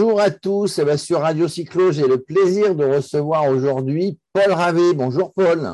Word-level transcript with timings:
Bonjour 0.00 0.20
à 0.20 0.30
tous. 0.30 0.78
Eh 0.78 0.84
ben, 0.84 0.96
sur 0.96 1.22
Radio 1.22 1.48
Cyclo, 1.48 1.90
j'ai 1.90 2.06
le 2.06 2.22
plaisir 2.22 2.76
de 2.76 2.84
recevoir 2.84 3.46
aujourd'hui 3.48 4.16
Paul 4.32 4.52
Ravé. 4.52 4.94
Bonjour 4.94 5.34
Paul. 5.34 5.72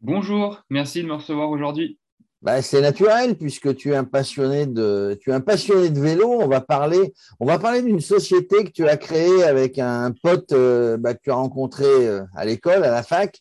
Bonjour, 0.00 0.62
merci 0.70 1.02
de 1.02 1.06
me 1.06 1.12
recevoir 1.12 1.50
aujourd'hui. 1.50 1.98
Bah, 2.40 2.62
c'est 2.62 2.80
naturel 2.80 3.36
puisque 3.36 3.76
tu 3.76 3.92
es 3.92 3.94
un 3.94 4.04
passionné 4.04 4.64
de 4.64 5.18
tu 5.20 5.28
es 5.28 5.34
un 5.34 5.42
passionné 5.42 5.90
de 5.90 6.00
vélo. 6.00 6.30
On 6.30 6.48
va 6.48 6.62
parler 6.62 7.12
on 7.40 7.44
va 7.44 7.58
parler 7.58 7.82
d'une 7.82 8.00
société 8.00 8.64
que 8.64 8.70
tu 8.70 8.88
as 8.88 8.96
créée 8.96 9.44
avec 9.44 9.78
un 9.78 10.12
pote 10.22 10.52
euh, 10.52 10.96
bah, 10.96 11.12
que 11.12 11.20
tu 11.22 11.30
as 11.30 11.34
rencontré 11.34 11.84
euh, 11.84 12.22
à 12.34 12.46
l'école 12.46 12.84
à 12.84 12.90
la 12.90 13.02
fac 13.02 13.38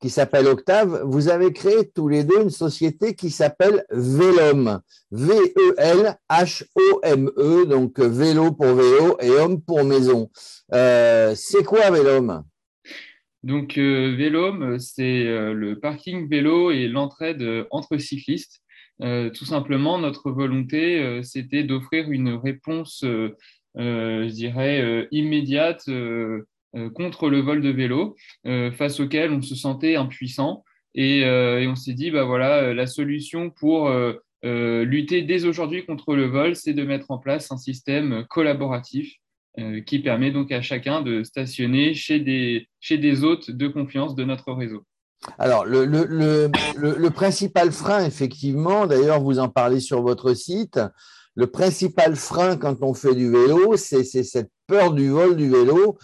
qui 0.00 0.08
s'appelle 0.10 0.46
Octave, 0.46 1.02
vous 1.04 1.28
avez 1.28 1.52
créé 1.52 1.90
tous 1.94 2.08
les 2.08 2.24
deux 2.24 2.40
une 2.42 2.50
société 2.50 3.14
qui 3.14 3.30
s'appelle 3.30 3.84
Vélom. 3.90 4.80
V-E-L-H-O-M-E, 5.10 6.16
donc 7.66 8.00
vélo 8.00 8.52
pour 8.52 8.74
vélo 8.74 9.18
et 9.20 9.30
homme 9.30 9.60
pour 9.60 9.84
maison. 9.84 10.30
Euh, 10.72 11.34
c'est 11.36 11.64
quoi 11.64 11.90
Vélom? 11.90 12.42
Donc 13.42 13.78
euh, 13.78 14.78
c'est 14.78 15.26
euh, 15.26 15.52
le 15.54 15.78
parking 15.78 16.28
vélo 16.28 16.70
et 16.70 16.88
l'entraide 16.88 17.66
entre 17.70 17.96
cyclistes. 17.98 18.62
tout 19.00 19.46
simplement, 19.46 19.98
notre 19.98 20.30
volonté, 20.30 21.22
c'était 21.22 21.64
d'offrir 21.64 22.10
une 22.10 22.34
réponse, 22.34 23.02
je 23.02 24.28
dirais, 24.28 25.08
immédiate 25.10 25.88
euh, 25.88 26.46
contre 26.94 27.28
le 27.30 27.40
vol 27.40 27.60
de 27.60 27.70
vélo, 27.70 28.16
euh, 28.46 28.70
face 28.72 29.00
auquel 29.00 29.32
on 29.32 29.42
se 29.42 29.54
sentait 29.54 29.96
impuissant. 29.96 30.64
Et, 30.94 31.24
euh, 31.24 31.68
on 31.68 31.76
s'est 31.76 31.94
dit, 31.94 32.10
bah 32.10 32.24
voilà, 32.24 32.74
la 32.74 32.86
solution 32.86 33.50
pour 33.50 33.92
lutter 34.42 35.22
dès 35.22 35.44
aujourd'hui 35.44 35.84
contre 35.84 36.14
le 36.14 36.26
vol, 36.26 36.56
c'est 36.56 36.72
de 36.72 36.84
mettre 36.84 37.10
en 37.10 37.18
place 37.18 37.52
un 37.52 37.58
système 37.58 38.24
collaboratif 38.28 39.16
qui 39.86 39.98
permet 39.98 40.30
donc 40.30 40.52
à 40.52 40.62
chacun 40.62 41.02
de 41.02 41.22
stationner 41.24 41.92
chez 41.94 42.20
des, 42.20 42.68
chez 42.80 42.98
des 42.98 43.24
hôtes 43.24 43.50
de 43.50 43.68
confiance 43.68 44.14
de 44.14 44.24
notre 44.24 44.52
réseau. 44.52 44.84
Alors, 45.38 45.66
le, 45.66 45.84
le, 45.84 46.50
le 46.78 47.10
principal 47.10 47.72
frein, 47.72 48.06
effectivement, 48.06 48.86
d'ailleurs, 48.86 49.20
vous 49.20 49.38
en 49.38 49.48
parlez 49.48 49.80
sur 49.80 50.00
votre 50.00 50.32
site, 50.32 50.80
le 51.34 51.46
principal 51.46 52.16
frein 52.16 52.56
quand 52.56 52.82
on 52.82 52.94
fait 52.94 53.14
du 53.14 53.30
vélo, 53.30 53.76
c'est 53.76 54.04
cette 54.04 54.50
peur 54.66 54.92
du 54.92 55.08
vol 55.08 55.36
du 55.36 55.48
vélo, 55.48 55.98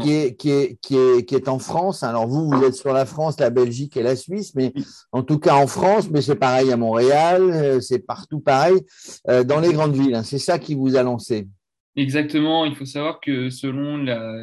qui, 0.00 0.12
est, 0.12 0.36
qui, 0.36 0.50
est, 0.50 0.78
qui, 0.80 0.96
est, 0.96 1.24
qui 1.24 1.34
est 1.34 1.48
en 1.48 1.58
France. 1.58 2.02
Alors 2.02 2.26
vous, 2.26 2.48
vous 2.48 2.64
êtes 2.64 2.74
sur 2.74 2.92
la 2.92 3.04
France, 3.04 3.38
la 3.38 3.50
Belgique 3.50 3.96
et 3.96 4.02
la 4.02 4.16
Suisse, 4.16 4.54
mais 4.54 4.72
en 5.12 5.22
tout 5.22 5.38
cas 5.38 5.54
en 5.54 5.66
France, 5.66 6.10
mais 6.10 6.22
c'est 6.22 6.36
pareil 6.36 6.72
à 6.72 6.76
Montréal, 6.76 7.42
euh, 7.42 7.80
c'est 7.80 7.98
partout 7.98 8.40
pareil, 8.40 8.76
euh, 9.28 9.44
dans 9.44 9.60
les 9.60 9.72
grandes 9.72 9.94
villes. 9.94 10.14
Hein. 10.14 10.22
C'est 10.22 10.38
ça 10.38 10.58
qui 10.58 10.74
vous 10.74 10.96
a 10.96 11.02
lancé. 11.02 11.46
Exactement. 11.96 12.66
Il 12.66 12.74
faut 12.74 12.84
savoir 12.84 13.20
que 13.20 13.48
selon 13.48 13.96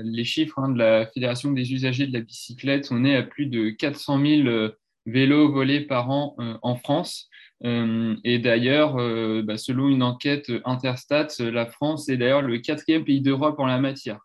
les 0.04 0.24
chiffres 0.24 0.60
hein, 0.60 0.70
de 0.70 0.80
la 0.80 1.08
Fédération 1.08 1.52
des 1.52 1.72
usagers 1.72 2.08
de 2.08 2.14
la 2.14 2.22
bicyclette, 2.22 2.88
on 2.92 3.06
est 3.06 3.16
à 3.16 3.24
plus 3.24 3.46
de 3.46 3.70
400 3.70 4.20
000 4.20 4.48
euh, 4.48 4.70
vélos 5.06 5.52
volés 5.52 5.82
par 5.82 6.10
an 6.10 6.36
en 6.62 6.76
France. 6.76 7.30
Euh, 7.66 8.16
et 8.24 8.40
d'ailleurs, 8.40 8.98
euh, 8.98 9.42
bah, 9.42 9.58
selon 9.58 9.88
une 9.88 10.04
enquête 10.04 10.52
Interstat, 10.66 11.28
la 11.40 11.66
France 11.66 12.10
est 12.10 12.18
d'ailleurs 12.18 12.42
le 12.42 12.58
quatrième 12.60 13.06
pays 13.06 13.22
d'Europe 13.22 13.60
en 13.60 13.66
la 13.66 13.80
matière. 13.80 14.20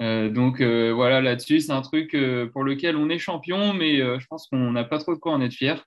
Euh, 0.00 0.28
donc 0.28 0.60
voilà, 0.60 1.20
là-dessus, 1.20 1.60
c'est 1.60 1.72
un 1.72 1.82
truc 1.82 2.16
pour 2.52 2.64
lequel 2.64 2.96
on 2.96 3.08
est 3.08 3.18
champion, 3.18 3.72
mais 3.74 3.98
je 3.98 4.26
pense 4.26 4.48
qu'on 4.48 4.72
n'a 4.72 4.84
pas 4.84 4.98
trop 4.98 5.14
de 5.14 5.20
quoi 5.20 5.32
en 5.32 5.40
être 5.40 5.54
fier. 5.54 5.84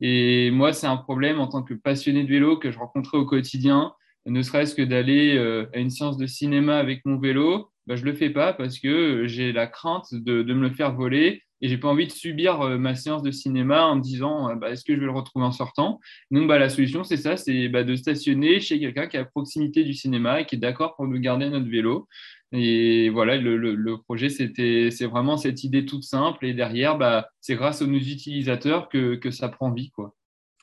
Et 0.00 0.50
moi, 0.52 0.72
c'est 0.72 0.86
un 0.86 0.96
problème 0.96 1.40
en 1.40 1.48
tant 1.48 1.62
que 1.62 1.74
passionné 1.74 2.22
de 2.22 2.28
vélo 2.28 2.56
que 2.56 2.70
je 2.70 2.78
rencontrais 2.78 3.18
au 3.18 3.24
quotidien, 3.26 3.92
ne 4.26 4.42
serait-ce 4.42 4.74
que 4.74 4.82
d'aller 4.82 5.38
à 5.74 5.78
une 5.78 5.90
séance 5.90 6.16
de 6.16 6.26
cinéma 6.26 6.78
avec 6.78 7.04
mon 7.04 7.18
vélo. 7.18 7.70
Bah, 7.86 7.96
je 7.96 8.04
le 8.04 8.12
fais 8.12 8.30
pas 8.30 8.52
parce 8.52 8.78
que 8.78 9.26
j'ai 9.26 9.52
la 9.52 9.66
crainte 9.66 10.12
de, 10.12 10.42
me 10.42 10.68
le 10.68 10.74
faire 10.74 10.94
voler 10.94 11.42
et 11.60 11.68
j'ai 11.68 11.78
pas 11.78 11.88
envie 11.88 12.06
de 12.06 12.12
subir 12.12 12.60
euh, 12.60 12.78
ma 12.78 12.94
séance 12.94 13.22
de 13.22 13.30
cinéma 13.30 13.86
en 13.86 13.96
me 13.96 14.00
disant 14.00 14.50
euh, 14.50 14.54
bah, 14.54 14.70
est-ce 14.70 14.84
que 14.84 14.94
je 14.94 15.00
vais 15.00 15.06
le 15.06 15.12
retrouver 15.12 15.44
en 15.44 15.52
sortant? 15.52 16.00
Donc 16.30 16.48
bah, 16.48 16.58
la 16.58 16.68
solution 16.68 17.04
c'est 17.04 17.16
ça 17.16 17.36
c'est 17.36 17.68
bah, 17.68 17.84
de 17.84 17.96
stationner 17.96 18.60
chez 18.60 18.78
quelqu'un 18.78 19.06
qui 19.06 19.16
est 19.16 19.20
à 19.20 19.24
proximité 19.24 19.84
du 19.84 19.94
cinéma 19.94 20.40
et 20.40 20.46
qui 20.46 20.56
est 20.56 20.58
d'accord 20.58 20.96
pour 20.96 21.06
nous 21.06 21.18
garder 21.18 21.48
notre 21.50 21.68
vélo. 21.68 22.08
Et 22.52 23.10
voilà 23.10 23.36
le, 23.36 23.56
le, 23.56 23.98
projet 23.98 24.30
c'était 24.30 24.90
c'est 24.90 25.06
vraiment 25.06 25.36
cette 25.36 25.64
idée 25.64 25.84
toute 25.84 26.04
simple. 26.04 26.46
Et 26.46 26.54
derrière 26.54 26.96
bah, 26.96 27.28
c'est 27.40 27.56
grâce 27.56 27.82
aux 27.82 27.86
nos 27.86 27.98
utilisateurs 27.98 28.88
que, 28.88 29.16
que 29.16 29.30
ça 29.30 29.48
prend 29.48 29.70
vie 29.70 29.90
quoi 29.90 30.14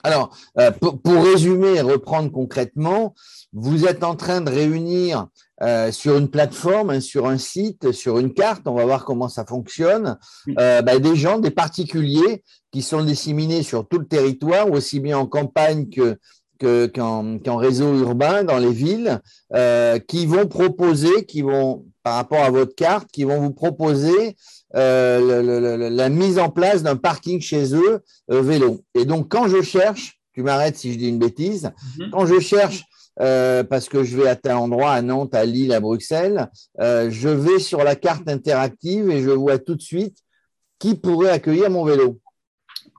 alors, 0.05 0.37
euh, 0.59 0.69
pour, 0.69 1.01
pour, 1.01 1.23
résumer 1.23 1.75
et 1.75 1.81
reprendre 1.81 2.31
concrètement, 2.31 3.15
vous 3.53 3.85
êtes 3.85 4.03
en 4.03 4.15
train 4.15 4.41
de 4.41 4.51
réunir 4.51 5.27
euh, 5.63 5.91
sur 5.91 6.17
une 6.17 6.29
plateforme, 6.29 6.91
hein, 6.91 6.99
sur 6.99 7.27
un 7.27 7.39
site, 7.39 7.91
sur 7.91 8.19
une 8.19 8.33
carte, 8.33 8.67
on 8.67 8.75
va 8.75 8.85
voir 8.85 9.03
comment 9.03 9.29
ça 9.29 9.45
fonctionne, 9.45 10.17
euh, 10.59 10.83
bah, 10.83 10.99
des 10.99 11.15
gens, 11.15 11.39
des 11.39 11.49
particuliers 11.49 12.43
qui 12.71 12.83
sont 12.83 13.03
disséminés 13.03 13.63
sur 13.63 13.87
tout 13.87 13.97
le 13.97 14.05
territoire, 14.05 14.69
aussi 14.69 14.99
bien 14.99 15.17
en 15.17 15.25
campagne 15.25 15.89
que 15.89 16.19
qu'en 16.59 17.55
réseau 17.57 17.97
urbain, 17.99 18.43
dans 18.43 18.57
les 18.57 18.71
villes, 18.71 19.19
euh, 19.53 19.99
qui 19.99 20.25
vont 20.25 20.47
proposer, 20.47 21.25
qui 21.25 21.41
vont, 21.41 21.85
par 22.03 22.15
rapport 22.15 22.43
à 22.43 22.49
votre 22.49 22.75
carte, 22.75 23.09
qui 23.11 23.23
vont 23.23 23.39
vous 23.39 23.51
proposer 23.51 24.35
euh, 24.75 25.89
la 25.89 26.09
mise 26.09 26.39
en 26.39 26.49
place 26.49 26.83
d'un 26.83 26.95
parking 26.95 27.41
chez 27.41 27.75
eux 27.75 28.01
euh, 28.31 28.41
vélo. 28.41 28.83
Et 28.93 29.05
donc, 29.05 29.29
quand 29.29 29.47
je 29.47 29.61
cherche, 29.61 30.19
tu 30.33 30.43
m'arrêtes 30.43 30.77
si 30.77 30.93
je 30.93 30.97
dis 30.97 31.09
une 31.09 31.19
bêtise, 31.19 31.71
mhm. 31.97 32.11
quand 32.11 32.25
je 32.25 32.39
cherche 32.39 32.83
parce 33.17 33.87
que 33.87 34.03
je 34.03 34.17
vais 34.17 34.27
à 34.27 34.35
tel 34.35 34.55
endroit, 34.55 34.91
à 34.91 35.01
Nantes, 35.01 35.33
à 35.35 35.45
Lille, 35.45 35.71
à 35.71 35.79
Bruxelles, 35.79 36.49
je 36.77 37.29
vais 37.29 37.59
sur 37.59 37.81
la 37.81 37.95
carte 37.95 38.27
interactive 38.27 39.09
et 39.09 39.21
je 39.21 39.29
vois 39.29 39.57
tout 39.57 39.75
de 39.75 39.81
suite 39.81 40.17
qui 40.79 40.95
pourrait 40.95 41.29
accueillir 41.29 41.69
mon 41.69 41.85
vélo. 41.85 42.19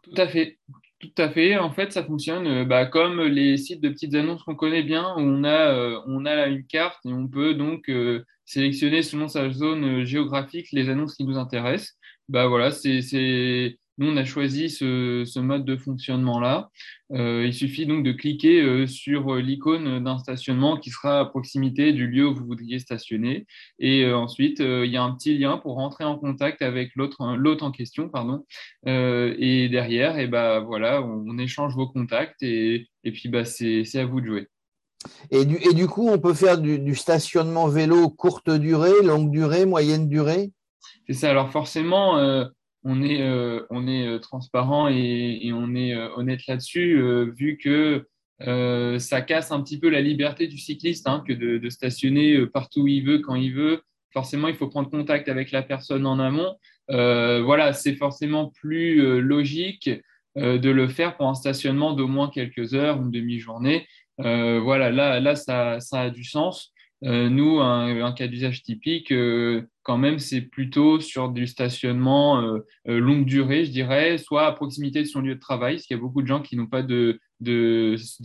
Tout 0.02 0.14
à 0.16 0.26
fait. 0.26 0.58
Tout 0.98 1.12
à 1.18 1.28
fait. 1.30 1.58
En 1.58 1.70
fait, 1.70 1.92
ça 1.92 2.04
fonctionne 2.04 2.46
euh, 2.46 2.64
bah, 2.64 2.86
comme 2.86 3.20
les 3.22 3.56
sites 3.58 3.82
de 3.82 3.90
petites 3.90 4.14
annonces 4.14 4.42
qu'on 4.42 4.54
connaît 4.54 4.82
bien, 4.82 5.14
où 5.16 5.20
on 5.20 5.44
a, 5.44 6.02
on 6.06 6.24
a 6.24 6.46
une 6.46 6.64
carte 6.64 7.04
et 7.04 7.12
on 7.12 7.28
peut 7.28 7.54
donc 7.54 7.90
sélectionner 8.46 9.02
selon 9.02 9.28
sa 9.28 9.50
zone 9.50 10.04
géographique 10.04 10.68
les 10.72 10.88
annonces 10.88 11.14
qui 11.14 11.24
nous 11.24 11.36
intéressent. 11.36 11.96
Bah 12.28 12.46
voilà, 12.46 12.70
c'est 12.70 13.78
nous, 13.98 14.08
on 14.08 14.16
a 14.16 14.24
choisi 14.24 14.68
ce, 14.68 15.38
mode 15.38 15.64
de 15.64 15.76
fonctionnement-là. 15.76 16.70
Euh, 17.12 17.44
il 17.46 17.54
suffit 17.54 17.86
donc 17.86 18.04
de 18.04 18.12
cliquer 18.12 18.60
euh, 18.60 18.86
sur 18.86 19.34
euh, 19.34 19.40
l'icône 19.40 20.02
d'un 20.02 20.18
stationnement 20.18 20.76
qui 20.76 20.90
sera 20.90 21.20
à 21.20 21.24
proximité 21.24 21.92
du 21.92 22.06
lieu 22.06 22.28
où 22.28 22.34
vous 22.34 22.44
voudriez 22.44 22.78
stationner. 22.78 23.46
Et 23.78 24.10
ensuite, 24.12 24.60
il 24.60 24.90
y 24.90 24.96
a 24.96 25.02
un 25.02 25.14
petit 25.14 25.38
lien 25.38 25.56
pour 25.56 25.76
rentrer 25.76 26.04
en 26.04 26.18
contact 26.18 26.62
avec 26.62 26.92
l'autre 26.94 27.20
en 27.20 27.70
question. 27.70 28.08
Pardon. 28.08 28.44
et 28.86 29.68
derrière, 29.70 30.18
et 30.18 30.24
eh 30.24 30.26
ben, 30.26 30.60
voilà, 30.60 31.02
on, 31.02 31.38
échange 31.38 31.74
vos 31.74 31.86
contacts 31.86 32.42
et, 32.42 32.88
et 33.04 33.12
puis 33.12 33.28
bah, 33.28 33.44
c'est 33.44 33.84
à 33.96 34.04
vous 34.04 34.20
de 34.20 34.26
jouer. 34.26 34.48
Et 35.30 35.44
du, 35.44 35.56
et 35.56 35.74
du 35.74 35.86
coup, 35.86 36.08
on 36.08 36.18
peut 36.18 36.34
faire 36.34 36.58
du, 36.58 36.78
du 36.78 36.94
stationnement 36.94 37.68
vélo 37.68 38.08
courte 38.08 38.50
durée, 38.50 39.02
longue 39.02 39.30
durée, 39.30 39.66
moyenne 39.66 40.08
durée? 40.08 40.50
C'est 41.06 41.14
ça. 41.14 41.30
Alors 41.30 41.50
forcément, 41.50 42.16
on 42.88 43.02
est, 43.02 43.20
euh, 43.20 43.66
on 43.70 43.88
est 43.88 44.06
euh, 44.06 44.18
transparent 44.20 44.86
et, 44.88 45.50
on 45.52 45.74
est 45.74 45.92
euh, 45.92 46.08
honnête 46.14 46.46
là-dessus, 46.46 47.02
vu 47.36 47.58
que 47.58 48.06
ça 48.98 49.22
casse 49.22 49.50
un 49.50 49.60
petit 49.60 49.78
peu 49.78 49.88
la 49.88 50.00
liberté 50.00 50.46
du 50.46 50.58
cycliste 50.58 51.08
hein, 51.08 51.24
que 51.26 51.32
de, 51.32 51.68
stationner 51.68 52.46
partout 52.46 52.82
où 52.82 52.86
il 52.86 53.04
veut, 53.04 53.18
quand 53.18 53.34
il 53.34 53.52
veut. 53.52 53.82
Forcément, 54.12 54.48
il 54.48 54.54
faut 54.54 54.68
prendre 54.68 54.88
contact 54.88 55.28
avec 55.28 55.50
la 55.50 55.62
personne 55.62 56.06
en 56.06 56.18
amont. 56.20 56.54
voilà, 56.88 57.72
c'est 57.72 57.96
forcément 57.96 58.50
plus 58.50 59.20
logique 59.20 59.90
de 60.36 60.70
le 60.70 60.88
faire 60.88 61.16
pour 61.16 61.28
un 61.28 61.34
stationnement 61.34 61.92
d'au 61.92 62.08
moins 62.08 62.28
quelques 62.28 62.74
heures, 62.74 63.00
une 63.00 63.10
demi-journée. 63.10 63.86
voilà, 64.18 64.90
là, 64.90 65.18
là 65.18 65.34
ça, 65.34 65.80
ça 65.80 66.02
a 66.02 66.10
du 66.10 66.24
sens. 66.24 66.74
Euh, 67.04 67.28
nous, 67.28 67.60
un, 67.60 68.12
cas 68.12 68.26
d'usage 68.26 68.62
typique, 68.62 69.12
euh, 69.12 69.62
quand 69.82 69.98
même, 69.98 70.18
c'est 70.18 70.40
plutôt 70.40 70.98
sur 70.98 71.28
du 71.28 71.46
stationnement 71.46 72.42
euh, 72.42 72.60
longue 72.86 73.26
durée, 73.26 73.64
je 73.66 73.70
dirais, 73.70 74.16
soit 74.18 74.46
à 74.46 74.52
proximité 74.52 75.02
de 75.02 75.06
son 75.06 75.20
lieu 75.20 75.34
de 75.34 75.40
travail, 75.40 75.74
parce 75.74 75.86
qu'il 75.86 75.96
y 75.96 76.00
a 76.00 76.02
beaucoup 76.02 76.22
de 76.22 76.26
gens 76.26 76.40
qui 76.40 76.56
n'ont 76.56 76.66
pas 76.66 76.82
de, 76.82 77.20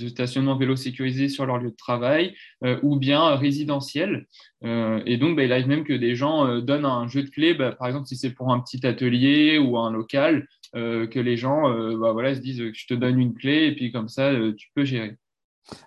stationnement 0.07 0.57
vélo 0.57 0.77
sécurisé 0.77 1.27
sur 1.27 1.45
leur 1.45 1.57
lieu 1.57 1.71
de 1.71 1.75
travail, 1.75 2.33
ou 2.81 2.97
bien 2.97 3.35
résidentiel. 3.35 4.25
et 4.63 5.17
donc, 5.17 5.35
bah, 5.35 5.43
il 5.43 5.51
arrive 5.51 5.67
même 5.67 5.83
que 5.83 5.93
des 5.93 6.15
gens 6.15 6.59
donnent 6.61 6.85
un 6.85 7.07
jeu 7.07 7.23
de 7.23 7.29
clés, 7.29 7.53
bah, 7.53 7.73
par 7.73 7.87
exemple, 7.87 8.07
si 8.07 8.15
c'est 8.15 8.33
pour 8.33 8.53
un 8.53 8.59
petit 8.61 8.85
atelier 8.87 9.57
ou 9.57 9.77
un 9.77 9.91
local, 9.91 10.47
que 10.73 11.19
les 11.19 11.35
gens 11.35 11.63
bah, 11.97 12.13
voilà, 12.13 12.33
se 12.35 12.39
disent 12.39 12.63
je 12.73 12.87
te 12.87 12.93
donne 12.93 13.19
une 13.19 13.33
clé, 13.33 13.65
et 13.67 13.75
puis 13.75 13.91
comme 13.91 14.07
ça, 14.07 14.33
tu 14.57 14.69
peux 14.73 14.85
gérer. 14.85 15.17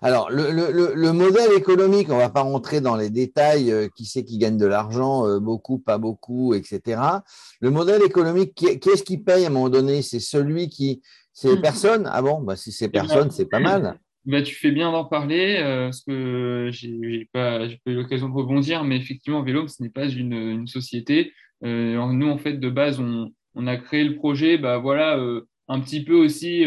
Alors, 0.01 0.29
le, 0.31 1.11
modèle 1.11 1.51
économique, 1.57 2.09
on 2.09 2.15
ne 2.15 2.19
va 2.19 2.29
pas 2.29 2.41
rentrer 2.41 2.81
dans 2.81 2.95
les 2.95 3.09
détails, 3.09 3.71
euh, 3.71 3.87
qui 3.95 4.05
c'est 4.05 4.23
qui 4.23 4.37
gagne 4.37 4.57
de 4.57 4.65
l'argent, 4.65 5.27
euh, 5.27 5.39
beaucoup, 5.39 5.79
pas 5.79 5.97
beaucoup, 5.97 6.53
etc. 6.53 7.01
Le 7.61 7.69
modèle 7.71 8.03
économique, 8.03 8.53
qui, 8.55 8.67
est-ce 8.67 9.03
qui 9.03 9.17
paye 9.17 9.45
à 9.45 9.47
un 9.47 9.51
moment 9.51 9.69
donné? 9.69 10.01
C'est 10.01 10.19
celui 10.19 10.69
qui. 10.69 11.01
C'est 11.33 11.49
les 11.49 11.57
mmh. 11.57 11.61
personnes? 11.61 12.09
Ah 12.11 12.21
bon? 12.21 12.41
Bah, 12.41 12.55
Si 12.55 12.71
c'est 12.71 12.89
personne, 12.89 13.29
c'est 13.31 13.49
pas 13.49 13.59
mal. 13.59 13.99
bah, 14.25 14.41
tu 14.41 14.55
fais 14.55 14.71
bien 14.71 14.91
d'en 14.91 15.05
parler, 15.05 15.59
parce 15.61 16.01
que 16.01 16.69
j'ai 16.71 17.29
pas, 17.31 17.59
pas 17.59 17.91
eu 17.91 17.95
l'occasion 17.95 18.29
de 18.29 18.33
rebondir, 18.33 18.83
mais 18.83 18.97
effectivement, 18.97 19.43
Vélome, 19.43 19.67
ce 19.67 19.83
n'est 19.83 19.89
pas 19.89 20.07
une, 20.07 20.33
une 20.33 20.67
société. 20.67 21.33
nous, 21.61 22.29
en 22.29 22.37
fait, 22.37 22.53
de 22.53 22.69
base, 22.69 22.99
on, 22.99 23.31
on 23.53 23.67
a 23.67 23.77
créé 23.77 24.03
le 24.03 24.15
projet, 24.15 24.57
bah, 24.57 24.77
voilà, 24.77 25.19
un 25.67 25.79
petit 25.79 26.03
peu 26.03 26.15
aussi 26.15 26.63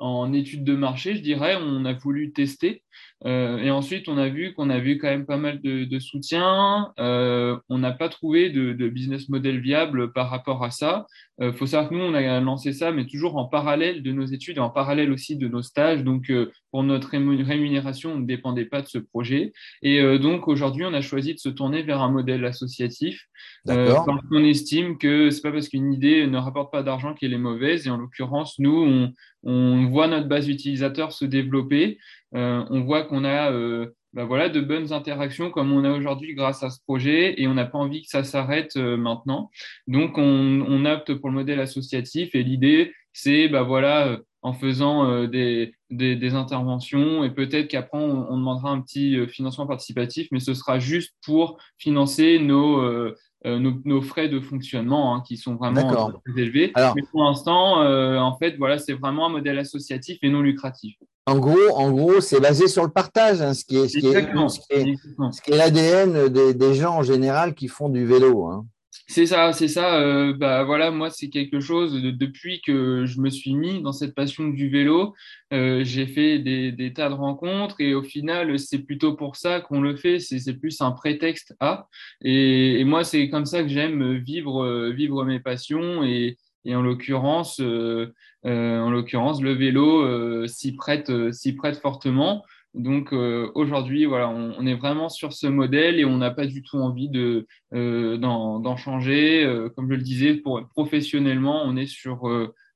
en 0.00 0.32
étude 0.32 0.64
de 0.64 0.74
marché, 0.74 1.14
je 1.14 1.20
dirais. 1.20 1.56
On 1.56 1.84
a 1.84 1.92
voulu 1.92 2.32
tester. 2.32 2.82
Euh, 3.26 3.58
et 3.58 3.70
ensuite, 3.70 4.08
on 4.08 4.16
a 4.16 4.28
vu 4.28 4.54
qu'on 4.54 4.70
avait 4.70 4.96
quand 4.96 5.08
même 5.08 5.26
pas 5.26 5.36
mal 5.36 5.60
de, 5.60 5.84
de 5.84 5.98
soutien. 5.98 6.92
Euh, 6.98 7.58
on 7.68 7.78
n'a 7.78 7.92
pas 7.92 8.08
trouvé 8.08 8.48
de, 8.48 8.72
de, 8.72 8.88
business 8.88 9.28
model 9.28 9.60
viable 9.60 10.12
par 10.12 10.30
rapport 10.30 10.64
à 10.64 10.70
ça. 10.70 11.06
Il 11.38 11.46
euh, 11.46 11.52
faut 11.52 11.66
savoir 11.66 11.90
que 11.90 11.94
nous, 11.94 12.04
on 12.04 12.14
a 12.14 12.40
lancé 12.40 12.72
ça, 12.72 12.92
mais 12.92 13.06
toujours 13.06 13.36
en 13.36 13.44
parallèle 13.44 14.02
de 14.02 14.12
nos 14.12 14.24
études 14.24 14.56
et 14.56 14.60
en 14.60 14.70
parallèle 14.70 15.12
aussi 15.12 15.36
de 15.36 15.48
nos 15.48 15.62
stages. 15.62 16.02
Donc, 16.02 16.32
pour 16.70 16.82
notre 16.82 17.10
rémunération, 17.10 18.12
on 18.12 18.18
ne 18.18 18.26
dépendait 18.26 18.64
pas 18.64 18.80
de 18.80 18.88
ce 18.88 18.98
projet. 18.98 19.52
Et 19.82 20.02
donc, 20.18 20.48
aujourd'hui, 20.48 20.84
on 20.84 20.94
a 20.94 21.00
choisi 21.00 21.34
de 21.34 21.38
se 21.38 21.48
tourner 21.48 21.82
vers 21.82 22.00
un 22.00 22.10
modèle 22.10 22.44
associatif. 22.44 23.26
parce 23.66 24.06
qu'on 24.06 24.44
estime 24.44 24.98
que 24.98 25.30
c'est 25.30 25.42
pas 25.42 25.52
parce 25.52 25.68
qu'une 25.68 25.92
idée 25.92 26.26
ne 26.26 26.38
rapporte 26.38 26.72
pas 26.72 26.82
d'argent 26.82 27.14
qu'elle 27.14 27.32
est 27.32 27.38
mauvaise. 27.38 27.86
Et 27.86 27.90
en 27.90 27.96
l'occurrence, 27.96 28.58
nous, 28.58 28.76
on, 28.76 29.12
on 29.42 29.86
voit 29.86 30.08
notre 30.08 30.28
base 30.28 30.48
utilisateur 30.48 31.12
se 31.12 31.24
développer. 31.24 31.98
On 32.32 32.82
voit 32.82 33.04
qu'on 33.10 33.24
a 33.24 33.52
euh, 33.52 33.94
bah 34.12 34.24
voilà, 34.24 34.48
de 34.48 34.60
bonnes 34.60 34.92
interactions 34.92 35.50
comme 35.50 35.72
on 35.72 35.84
a 35.84 35.92
aujourd'hui 35.92 36.34
grâce 36.34 36.62
à 36.62 36.70
ce 36.70 36.80
projet 36.80 37.40
et 37.40 37.46
on 37.46 37.54
n'a 37.54 37.66
pas 37.66 37.78
envie 37.78 38.02
que 38.02 38.08
ça 38.08 38.24
s'arrête 38.24 38.76
euh, 38.76 38.96
maintenant. 38.96 39.50
Donc, 39.86 40.18
on, 40.18 40.64
on, 40.66 40.84
opte 40.84 41.14
pour 41.14 41.28
le 41.28 41.34
modèle 41.34 41.60
associatif 41.60 42.34
et 42.34 42.42
l'idée, 42.42 42.92
c'est 43.12 43.48
bah 43.48 43.62
voilà, 43.62 44.18
en 44.42 44.52
faisant 44.52 45.26
des, 45.26 45.74
des, 45.90 46.16
des, 46.16 46.34
interventions 46.34 47.24
et 47.24 47.30
peut-être 47.30 47.68
qu'après, 47.68 47.98
on, 47.98 48.30
on, 48.30 48.38
demandera 48.38 48.70
un 48.70 48.80
petit 48.80 49.26
financement 49.28 49.66
participatif, 49.66 50.28
mais 50.32 50.40
ce 50.40 50.54
sera 50.54 50.78
juste 50.78 51.14
pour 51.24 51.58
financer 51.76 52.38
nos 52.38 53.14
euh, 53.46 53.58
nos, 53.58 54.02
frais 54.02 54.28
de 54.28 54.38
fonctionnement 54.38 55.14
hein, 55.14 55.22
qui 55.26 55.38
sont 55.38 55.54
vraiment 55.54 56.12
très 56.26 56.42
élevés. 56.42 56.72
Mais 56.76 57.02
pour 57.10 57.24
l'instant, 57.24 57.80
euh, 57.80 58.18
en 58.18 58.36
fait, 58.36 58.56
voilà, 58.58 58.78
c'est 58.78 58.92
vraiment 58.92 59.26
un 59.26 59.30
modèle 59.30 59.58
associatif 59.58 60.18
et 60.22 60.28
non 60.28 60.42
lucratif. 60.42 60.96
En 61.30 61.38
gros, 61.38 61.76
en 61.76 61.92
gros, 61.92 62.20
c'est 62.20 62.40
basé 62.40 62.66
sur 62.66 62.82
le 62.82 62.90
partage, 62.90 63.40
hein, 63.40 63.54
ce 63.54 63.64
qui 63.64 63.76
est, 63.76 63.86
ce 63.86 63.98
qui 64.00 64.06
est, 64.08 64.14
ce 64.14 65.40
qui 65.40 65.52
est, 65.52 65.56
l'ADN 65.56 66.28
des, 66.28 66.54
des, 66.54 66.74
gens 66.74 66.96
en 66.96 67.02
général 67.04 67.54
qui 67.54 67.68
font 67.68 67.88
du 67.88 68.04
vélo. 68.04 68.46
Hein. 68.46 68.66
C'est 69.06 69.26
ça, 69.26 69.52
c'est 69.52 69.68
ça. 69.68 70.00
Euh, 70.00 70.34
bah 70.36 70.64
voilà, 70.64 70.90
moi 70.90 71.08
c'est 71.08 71.30
quelque 71.30 71.60
chose 71.60 72.02
depuis 72.02 72.60
que 72.62 73.06
je 73.06 73.20
me 73.20 73.30
suis 73.30 73.54
mis 73.54 73.80
dans 73.80 73.92
cette 73.92 74.16
passion 74.16 74.48
du 74.48 74.70
vélo. 74.70 75.14
Euh, 75.52 75.84
j'ai 75.84 76.08
fait 76.08 76.40
des, 76.40 76.72
des, 76.72 76.92
tas 76.92 77.08
de 77.08 77.14
rencontres 77.14 77.80
et 77.80 77.94
au 77.94 78.02
final 78.02 78.58
c'est 78.58 78.80
plutôt 78.80 79.14
pour 79.14 79.36
ça 79.36 79.60
qu'on 79.60 79.80
le 79.80 79.94
fait. 79.94 80.18
C'est 80.18 80.54
plus 80.54 80.80
un 80.80 80.90
prétexte 80.90 81.54
à. 81.60 81.86
Et, 82.24 82.80
et 82.80 82.84
moi 82.84 83.04
c'est 83.04 83.28
comme 83.30 83.46
ça 83.46 83.62
que 83.62 83.68
j'aime 83.68 84.16
vivre 84.16 84.90
vivre 84.90 85.24
mes 85.24 85.38
passions 85.38 86.02
et, 86.02 86.38
et 86.64 86.74
en 86.74 86.82
l'occurrence 86.82 87.60
euh, 87.60 88.12
euh 88.46 88.78
en 88.80 88.90
l'occurrence 88.90 89.40
le 89.40 89.52
vélo 89.52 90.02
euh, 90.02 90.46
s'y 90.46 90.74
prête 90.74 91.10
prête 91.58 91.76
fortement. 91.78 92.44
Donc 92.72 93.12
aujourd'hui, 93.12 94.04
voilà, 94.04 94.28
on, 94.28 94.64
est 94.64 94.76
vraiment 94.76 95.08
sur 95.08 95.32
ce 95.32 95.48
modèle 95.48 95.98
et 95.98 96.04
on 96.04 96.18
n'a 96.18 96.30
pas 96.30 96.46
du 96.46 96.62
tout 96.62 96.76
envie 96.76 97.08
de 97.08 97.48
d'en 97.72 98.76
changer. 98.76 99.44
Comme 99.74 99.90
je 99.90 99.96
le 99.96 100.02
disais, 100.02 100.34
pour 100.34 100.64
professionnellement, 100.68 101.64
on 101.64 101.76
est 101.76 101.88
sur, 101.88 102.30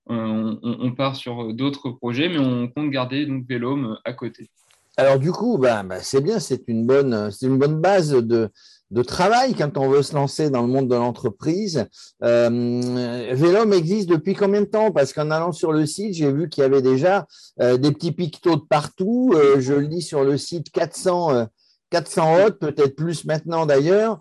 on, 0.07 0.93
part 0.97 1.15
sur 1.15 1.55
d'autres 1.55 1.91
projets, 1.91 2.29
mais 2.29 2.41
on 2.41 2.67
compte 2.67 2.91
garder 2.91 3.25
donc 3.25 3.47
Vélome 3.47 3.97
à 4.05 4.13
côté. 4.15 4.51
Alors 4.97 5.21
du 5.21 5.31
coup, 5.31 5.59
bah, 5.59 5.85
bah 5.85 6.01
c'est 6.01 6.21
bien, 6.21 6.41
c'est 6.41 6.67
une 6.67 6.87
bonne, 6.87 7.31
c'est 7.31 7.47
une 7.47 7.59
bonne 7.59 7.81
base 7.81 8.11
de, 8.11 8.51
de 8.95 9.03
travail 9.03 9.55
quand 9.55 9.77
on 9.77 9.89
veut 9.89 10.03
se 10.03 10.15
lancer 10.15 10.51
dans 10.51 10.63
le 10.63 10.69
monde 10.69 10.89
de 10.89 10.95
l'entreprise. 10.95 11.89
Euh, 12.23 13.73
existe 13.73 14.09
depuis 14.09 14.35
combien 14.35 14.61
de 14.61 14.67
temps? 14.67 14.93
Parce 14.93 15.13
qu'en 15.13 15.33
allant 15.33 15.51
sur 15.51 15.73
le 15.73 15.85
site, 15.85 16.15
j'ai 16.15 16.33
vu 16.33 16.49
qu'il 16.49 16.63
y 16.63 16.65
avait 16.65 16.81
déjà 16.81 17.27
euh, 17.61 17.77
des 17.77 17.91
petits 17.91 18.13
pictos 18.13 18.55
de 18.55 18.63
partout. 18.63 19.35
Euh, 19.35 19.57
je 19.59 19.75
le 19.75 19.89
dis 19.89 20.01
sur 20.01 20.23
le 20.23 20.37
site 20.37 20.71
400, 20.71 21.49
400 21.91 22.45
hôtes, 22.45 22.59
peut-être 22.61 22.95
plus 22.95 23.25
maintenant 23.25 23.67
d'ailleurs, 23.67 24.21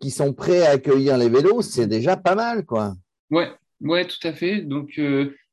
qui 0.00 0.10
sont 0.10 0.32
prêts 0.32 0.66
à 0.66 0.70
accueillir 0.70 1.16
les 1.16 1.28
vélos. 1.28 1.62
C'est 1.62 1.86
déjà 1.86 2.16
pas 2.16 2.34
mal, 2.34 2.66
quoi. 2.66 2.94
Ouais, 3.30 3.50
ouais, 3.82 4.04
tout 4.04 4.26
à 4.26 4.32
fait. 4.32 4.62
Donc 4.62 4.98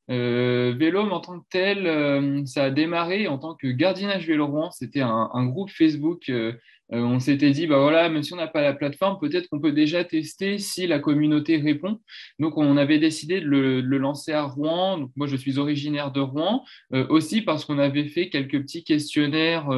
euh, 0.10 0.76
Vélum 0.78 1.12
en 1.12 1.20
tant 1.20 1.40
que 1.40 1.46
tel, 1.50 2.48
ça 2.48 2.66
a 2.66 2.70
démarré 2.70 3.28
en 3.28 3.38
tant 3.38 3.56
que 3.56 3.68
gardiennage 3.68 4.28
vélo 4.28 4.48
Rouen. 4.48 4.72
C'était 4.72 5.02
un, 5.02 5.46
groupe 5.46 5.72
Facebook 5.72 6.30
euh, 6.30 6.54
on 6.92 7.20
s'était 7.20 7.52
dit, 7.52 7.66
bah 7.66 7.80
voilà, 7.80 8.10
même 8.10 8.22
si 8.22 8.34
on 8.34 8.38
n'a 8.38 8.48
pas 8.48 8.62
la 8.62 8.74
plateforme, 8.74 9.18
peut-être 9.20 9.48
qu'on 9.50 9.60
peut 9.60 9.72
déjà 9.72 10.04
tester 10.04 10.60
si 10.60 10.86
la 10.86 11.00
communauté 11.00 11.58
répond. 11.58 12.00
Donc, 12.40 12.58
on 12.58 12.78
avait 12.78 13.00
décidé 13.00 13.42
de 13.42 13.46
le, 13.46 13.82
lancer 13.98 14.34
à 14.34 14.44
Rouen. 14.44 15.10
Moi, 15.16 15.28
je 15.28 15.36
suis 15.36 15.58
originaire 15.58 16.12
de 16.12 16.20
Rouen, 16.20 16.64
euh, 16.94 17.08
aussi 17.10 17.42
parce 17.42 17.66
qu'on 17.66 17.80
avait 17.80 18.08
fait 18.08 18.30
quelques 18.30 18.62
petits 18.62 18.84
questionnaires 18.84 19.70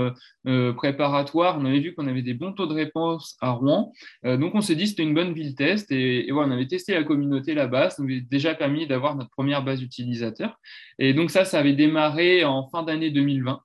euh, 0.48 0.74
préparatoires. 0.74 1.58
On 1.60 1.66
avait 1.66 1.80
vu 1.80 1.94
qu'on 1.94 2.08
avait 2.08 2.22
des 2.22 2.34
bons 2.34 2.52
taux 2.54 2.68
de 2.68 2.74
réponse 2.74 3.38
à 3.42 3.52
Rouen. 3.52 3.94
donc, 4.24 4.56
on 4.56 4.62
s'est 4.62 4.76
dit 4.76 4.88
c'était 4.88 5.04
une 5.04 5.14
bonne 5.14 5.34
ville 5.34 5.56
test. 5.56 5.92
Et, 5.92 6.30
voilà, 6.32 6.50
on 6.50 6.52
avait 6.52 6.68
testé 6.68 6.94
la 6.94 7.04
communauté 7.04 7.54
là-bas. 7.54 7.90
Ça 7.90 8.04
nous 8.04 8.10
avait 8.10 8.22
déjà 8.22 8.54
permis 8.54 8.88
d'avoir 8.88 9.16
notre 9.16 9.30
première 9.30 9.64
base 9.64 9.82
utilisateur. 9.82 10.60
Et 11.00 11.14
donc, 11.14 11.32
ça, 11.32 11.46
ça 11.46 11.60
avait 11.60 11.74
démarré 11.74 12.44
en 12.44 12.68
fin 12.68 12.84
d'année 12.84 13.12
2020. 13.12 13.62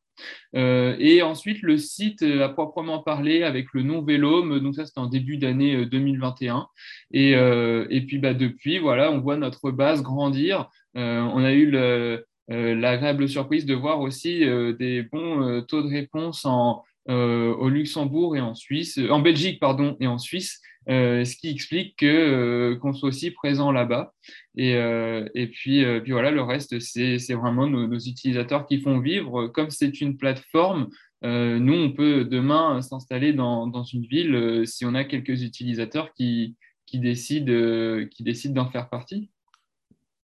Euh, 0.55 0.97
et 0.99 1.23
ensuite, 1.23 1.63
le 1.63 1.79
site 1.79 2.23
a 2.23 2.49
proprement 2.49 3.01
parlé 3.01 3.43
avec 3.43 3.67
le 3.73 3.83
nom 3.83 4.03
Vélome, 4.03 4.61
donc 4.61 4.75
ça 4.75 4.87
c'était 4.87 5.01
en 5.01 5.07
début 5.07 5.39
d'année 5.39 5.87
2021. 5.87 6.57
Euh, 6.57 6.61
et, 7.13 7.35
euh, 7.35 7.87
et 7.91 8.03
puis 8.03 8.19
bah, 8.19 8.35
depuis, 8.35 8.79
voilà, 8.79 9.11
on 9.11 9.21
voit 9.21 9.37
notre 9.37 9.71
base 9.71 10.03
grandir. 10.03 10.69
on 10.95 11.45
a 11.45 11.53
eu 11.53 11.71
l'agréable 12.49 13.29
surprise 13.29 13.67
de 13.67 13.75
voir 13.75 14.01
aussi 14.01 14.41
des 14.79 15.03
bons 15.11 15.63
taux 15.63 15.83
de 15.83 15.89
réponse 15.89 16.45
en, 16.45 16.83
au 17.09 17.69
Luxembourg 17.69 18.37
et 18.37 18.41
en 18.41 18.55
Suisse, 18.55 18.99
en 19.11 19.21
Belgique 19.21 19.61
pardon 19.61 19.97
et 20.01 20.07
en 20.07 20.19
Suisse. 20.19 20.61
Euh, 20.89 21.25
ce 21.25 21.37
qui 21.37 21.49
explique 21.49 21.97
que 21.97 22.07
euh, 22.07 22.77
qu'on 22.77 22.93
soit 22.93 23.09
aussi 23.09 23.31
présent 23.31 23.71
là-bas. 23.71 24.13
Et, 24.57 24.75
euh, 24.75 25.29
et 25.35 25.47
puis, 25.47 25.85
puis 26.03 26.13
voilà, 26.13 26.31
le 26.31 26.43
reste, 26.43 26.79
c'est 26.81 27.35
vraiment 27.35 27.67
nos, 27.67 27.99
utilisateurs 27.99 28.67
qui 28.67 28.81
font 28.81 28.99
vivre. 28.99 29.49
Comme 29.49 29.71
c'est 29.71 30.01
une 30.01 30.17
plateforme, 30.17 30.89
nous, 31.23 31.75
on 31.75 31.93
peut 31.93 32.25
demain 32.25 32.83
s'installer 32.83 33.33
dans, 33.33 33.85
une 33.85 34.07
ville 34.07 34.63
si 34.67 34.85
on 34.85 34.95
a 34.95 35.05
quelques 35.05 35.43
utilisateurs 35.43 36.13
qui 36.15 36.57
décident 36.93 37.55
d'en 38.49 38.71
faire 38.71 38.89
partie. 38.89 39.31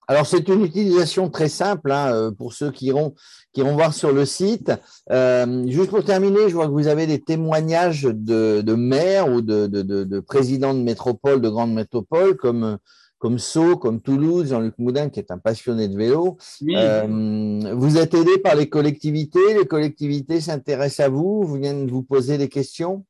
Alors, 0.09 0.27
c'est 0.27 0.49
une 0.49 0.65
utilisation 0.65 1.31
très 1.31 1.49
simple 1.49 1.91
hein, 1.91 2.13
euh, 2.13 2.31
pour 2.31 2.53
ceux 2.53 2.71
qui 2.71 2.87
iront, 2.87 3.15
qui 3.53 3.61
iront 3.61 3.75
voir 3.75 3.93
sur 3.93 4.13
le 4.13 4.25
site. 4.25 4.73
Euh, 5.11 5.67
juste 5.69 5.91
pour 5.91 6.05
terminer, 6.05 6.49
je 6.49 6.55
vois 6.55 6.67
que 6.67 6.73
vous 6.73 6.87
avez 6.87 7.07
des 7.07 7.21
témoignages 7.21 8.03
de, 8.03 8.61
de 8.61 8.75
maires 8.75 9.29
ou 9.29 9.41
de, 9.41 9.67
de, 9.67 9.83
de, 9.83 10.21
présidents 10.21 10.75
de 10.75 10.81
métropole, 10.81 11.41
de 11.41 11.49
grandes 11.49 11.75
métropoles, 11.75 12.37
comme, 12.37 12.79
comme 13.19 13.41
Sceaux, 13.41 13.77
comme 13.77 14.01
Toulouse, 14.01 14.51
Jean-Luc 14.51 14.75
Moudin, 14.79 15.09
qui 15.09 15.19
est 15.19 15.33
un 15.33 15.39
passionné 15.39 15.89
de 15.89 15.97
vélo. 15.97 16.37
Euh, 16.69 17.75
vous 17.75 17.99
êtes 17.99 18.15
aidé 18.15 18.39
par 18.39 18.55
les 18.55 18.69
collectivités. 18.69 19.55
Les 19.59 19.67
collectivités 19.67 20.41
s'intéressent 20.41 21.07
à 21.07 21.09
vous, 21.09 21.43
vous 21.43 21.57
viennent 21.57 21.89
vous 21.89 22.05
poser 22.05 22.39
des 22.39 22.49
questions 22.49 23.05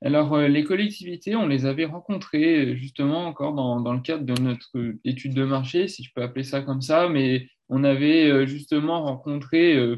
alors, 0.00 0.34
euh, 0.34 0.46
les 0.48 0.62
collectivités, 0.64 1.34
on 1.34 1.48
les 1.48 1.66
avait 1.66 1.84
rencontrées 1.84 2.76
justement 2.76 3.26
encore 3.26 3.54
dans, 3.54 3.92
le 3.92 4.00
cadre 4.00 4.24
de 4.24 4.40
notre 4.40 4.70
étude 5.04 5.34
de 5.34 5.44
marché, 5.44 5.88
si 5.88 6.04
je 6.04 6.12
peux 6.14 6.22
appeler 6.22 6.44
ça 6.44 6.62
comme 6.62 6.82
ça, 6.82 7.08
mais 7.08 7.48
on 7.68 7.82
avait 7.82 8.30
euh, 8.30 8.46
justement 8.46 9.02
rencontré 9.02 9.76
euh, 9.76 9.96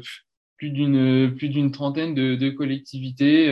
plus 0.57 0.71
d'une 0.71 1.71
trentaine 1.71 2.15
de, 2.15 2.49
collectivités. 2.49 3.51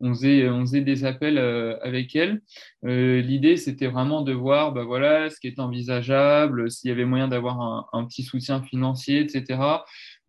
on 0.00 0.14
faisait, 0.14 0.80
des 0.80 1.04
appels 1.04 1.38
avec 1.82 2.16
elles. 2.16 2.40
L'idée, 2.82 3.58
c'était 3.58 3.88
vraiment 3.88 4.22
de 4.22 4.32
voir 4.32 4.72
bah, 4.72 4.84
voilà, 4.84 5.28
ce 5.28 5.38
qui 5.38 5.46
est 5.48 5.60
envisageable, 5.60 6.70
s'il 6.70 6.88
y 6.88 6.92
avait 6.92 7.04
moyen 7.04 7.28
d'avoir 7.28 7.88
un, 7.92 8.04
petit 8.06 8.22
soutien 8.22 8.62
financier, 8.62 9.20
etc. 9.20 9.58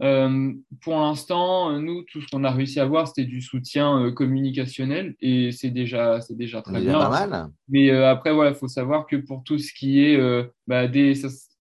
Euh, 0.01 0.53
pour 0.81 0.95
l'instant, 0.95 1.77
nous, 1.79 2.03
tout 2.03 2.21
ce 2.21 2.27
qu'on 2.27 2.43
a 2.43 2.51
réussi 2.51 2.79
à 2.79 2.83
avoir, 2.83 3.07
c'était 3.07 3.25
du 3.25 3.41
soutien 3.41 4.01
euh, 4.01 4.11
communicationnel 4.11 5.15
et 5.19 5.51
c'est 5.51 5.71
déjà, 5.71 6.21
c'est 6.21 6.37
déjà 6.37 6.61
très 6.61 6.79
bien. 6.79 6.93
Pas 6.93 7.27
mal. 7.27 7.49
Mais 7.67 7.91
euh, 7.91 8.09
après, 8.09 8.33
voilà, 8.33 8.51
il 8.51 8.55
faut 8.55 8.67
savoir 8.67 9.07
que 9.07 9.17
pour 9.17 9.43
tout 9.43 9.57
ce 9.57 9.73
qui 9.73 10.01
est 10.01 10.17
bah, 10.67 10.87
des 10.87 11.13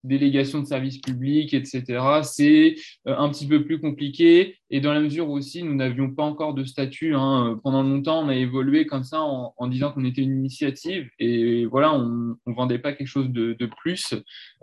délégations 0.04 0.60
de 0.60 0.66
services 0.66 0.98
publics, 0.98 1.52
etc., 1.52 2.00
c'est 2.22 2.76
un 3.06 3.28
petit 3.28 3.46
peu 3.46 3.64
plus 3.64 3.80
compliqué. 3.80 4.57
Et 4.70 4.80
dans 4.80 4.92
la 4.92 5.00
mesure 5.00 5.28
où 5.28 5.36
aussi 5.36 5.62
nous 5.62 5.74
n'avions 5.74 6.10
pas 6.10 6.22
encore 6.22 6.54
de 6.54 6.64
statut, 6.64 7.14
hein, 7.14 7.58
pendant 7.62 7.82
longtemps 7.82 8.24
on 8.24 8.28
a 8.28 8.34
évolué 8.34 8.86
comme 8.86 9.04
ça 9.04 9.20
en, 9.20 9.66
disant 9.68 9.92
qu'on 9.92 10.04
était 10.04 10.22
une 10.22 10.38
initiative 10.38 11.08
et 11.18 11.66
voilà, 11.66 11.94
on 11.94 12.36
ne 12.46 12.54
vendait 12.54 12.78
pas 12.78 12.92
quelque 12.92 13.08
chose 13.08 13.30
de, 13.30 13.56
plus. 13.82 14.14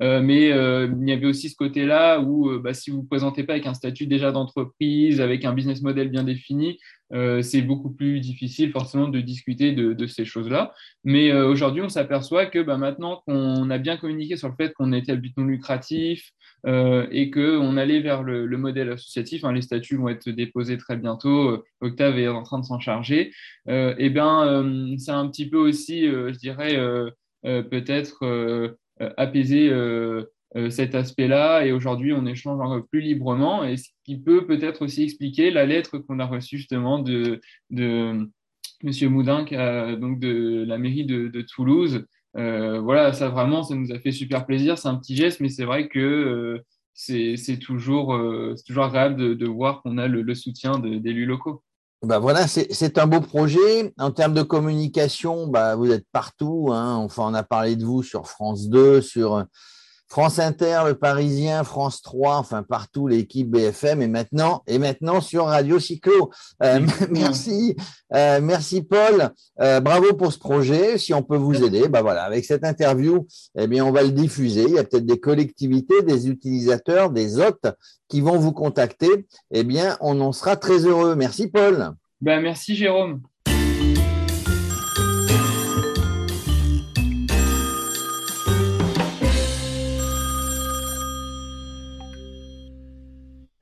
Euh, 0.01 0.21
mais 0.21 0.51
euh, 0.51 0.89
il 0.99 1.09
y 1.09 1.13
avait 1.13 1.27
aussi 1.27 1.49
ce 1.49 1.55
côté-là 1.55 2.19
où 2.19 2.49
euh, 2.49 2.59
bah, 2.59 2.73
si 2.73 2.89
vous 2.89 2.97
ne 2.97 3.01
vous 3.01 3.07
présentez 3.07 3.43
pas 3.43 3.53
avec 3.53 3.67
un 3.67 3.73
statut 3.73 4.07
déjà 4.07 4.31
d'entreprise, 4.31 5.21
avec 5.21 5.45
un 5.45 5.53
business 5.53 5.81
model 5.81 6.09
bien 6.09 6.23
défini, 6.23 6.77
euh, 7.13 7.41
c'est 7.41 7.61
beaucoup 7.61 7.91
plus 7.91 8.19
difficile 8.19 8.71
forcément 8.71 9.07
de 9.07 9.21
discuter 9.21 9.73
de, 9.73 10.07
ces 10.07 10.25
choses-là. 10.25 10.73
Mais 11.03 11.31
euh, 11.31 11.47
aujourd'hui, 11.47 11.81
on 11.81 11.89
s'aperçoit 11.89 12.45
que 12.47 12.59
bah, 12.59 12.77
maintenant 12.77 13.21
qu'on 13.25 13.69
a 13.69 13.77
bien 13.77 13.97
communiqué 13.97 14.37
sur 14.37 14.49
le 14.49 14.55
fait 14.55 14.73
qu'on 14.73 14.91
était 14.93 15.11
à 15.11 15.15
but 15.15 15.35
non 15.37 15.45
lucratif, 15.45 16.31
euh, 16.65 17.05
et 17.11 17.29
qu'on 17.29 17.77
allait 17.77 17.99
vers 17.99 18.23
le, 18.23 18.47
le 18.47 18.57
modèle 18.57 18.91
associatif. 18.91 19.45
Hein, 19.45 19.53
les 19.53 19.61
statuts 19.61 19.94
vont 19.97 20.09
être 20.09 20.29
déposés 20.29 20.77
très 20.77 20.97
bientôt. 20.97 21.49
Euh, 21.49 21.63
Octave 21.81 22.17
est 22.19 22.27
en 22.27 22.43
train 22.43 22.59
de 22.59 22.65
s'en 22.65 22.79
charger. 22.79 23.31
Euh, 23.67 23.95
et 23.97 24.09
bien, 24.09 24.45
euh, 24.47 24.95
c'est 24.97 25.11
un 25.11 25.27
petit 25.27 25.49
peu 25.49 25.57
aussi, 25.57 26.07
je 26.07 26.37
dirais, 26.37 26.77
peut-être 27.43 28.75
apaiser 29.17 29.71
cet 30.69 30.95
aspect-là. 30.95 31.65
Et 31.65 31.71
aujourd'hui, 31.71 32.13
on 32.13 32.25
échange 32.25 32.59
encore 32.59 32.85
plus 32.87 33.01
librement. 33.01 33.63
Et 33.63 33.77
ce 33.77 33.89
qui 34.03 34.17
peut 34.19 34.45
peut-être 34.45 34.83
aussi 34.83 35.03
expliquer 35.03 35.51
la 35.51 35.65
lettre 35.65 35.97
qu'on 35.99 36.19
a 36.19 36.25
reçue 36.25 36.57
justement 36.57 36.99
de, 36.99 37.41
de 37.69 38.29
Monsieur 38.83 39.09
Moudin, 39.09 39.43
donc 39.95 40.19
de 40.19 40.65
la 40.67 40.77
mairie 40.77 41.05
de, 41.05 41.41
Toulouse, 41.41 42.05
voilà, 42.33 43.13
ça 43.13 43.29
vraiment, 43.29 43.63
ça 43.63 43.75
nous 43.75 43.91
a 43.91 43.99
fait 43.99 44.11
super 44.11 44.45
plaisir. 44.45 44.77
C'est 44.77 44.87
un 44.87 44.95
petit 44.95 45.15
geste, 45.15 45.39
mais 45.39 45.49
c'est 45.49 45.65
vrai 45.65 45.87
que 45.87 46.61
c'est 46.95 47.59
toujours, 47.61 48.15
euh, 48.15 48.55
toujours 48.65 48.85
agréable 48.85 49.37
de, 49.37 49.45
voir 49.45 49.81
qu'on 49.81 49.97
a 49.97 50.07
le, 50.07 50.33
soutien 50.33 50.79
d'élus 50.79 51.25
locaux. 51.25 51.61
Ben 52.01 52.19
voilà, 52.19 52.47
c'est 52.47 52.97
un 52.97 53.07
beau 53.07 53.19
projet. 53.19 53.93
En 53.97 54.11
termes 54.11 54.33
de 54.33 54.43
communication, 54.43 55.47
bah, 55.47 55.75
vous 55.75 55.91
êtes 55.91 56.05
partout. 56.11 56.69
Hein. 56.71 57.07
On 57.17 57.33
a 57.33 57.43
parlé 57.43 57.75
de 57.75 57.83
vous 57.83 58.03
sur 58.03 58.27
France 58.27 58.69
2, 58.69 59.01
sur 59.01 59.45
France 60.15 60.39
Inter, 60.39 60.83
Le 60.87 60.93
Parisien, 60.93 61.65
France 61.65 62.01
3, 62.01 62.37
enfin 62.37 62.63
partout 62.63 63.05
l'équipe 63.05 63.51
BFM 63.51 64.01
et 64.01 64.07
maintenant 64.07 64.63
et 64.65 64.79
maintenant 64.79 65.19
sur 65.19 65.47
Radio 65.47 65.77
Cyclo. 65.77 66.31
Euh, 66.63 66.79
merci, 67.11 67.75
euh, 68.13 68.39
merci 68.41 68.81
Paul. 68.81 69.31
Euh, 69.59 69.81
bravo 69.81 70.13
pour 70.13 70.31
ce 70.31 70.39
projet. 70.39 70.97
Si 70.97 71.13
on 71.13 71.21
peut 71.21 71.35
vous 71.35 71.65
aider, 71.65 71.89
bah 71.89 72.01
voilà, 72.01 72.23
avec 72.23 72.45
cette 72.45 72.63
interview, 72.63 73.27
eh 73.59 73.67
bien 73.67 73.83
on 73.83 73.91
va 73.91 74.03
le 74.03 74.11
diffuser. 74.11 74.63
Il 74.63 74.75
y 74.75 74.79
a 74.79 74.85
peut-être 74.85 75.05
des 75.05 75.19
collectivités, 75.19 76.01
des 76.03 76.29
utilisateurs, 76.29 77.09
des 77.09 77.37
hôtes 77.41 77.67
qui 78.07 78.21
vont 78.21 78.39
vous 78.39 78.53
contacter. 78.53 79.27
Eh 79.51 79.65
bien, 79.65 79.97
on 79.99 80.21
en 80.21 80.31
sera 80.31 80.55
très 80.55 80.85
heureux. 80.85 81.17
Merci 81.17 81.49
Paul. 81.49 81.91
Ben, 82.21 82.39
merci 82.39 82.73
Jérôme. 82.77 83.21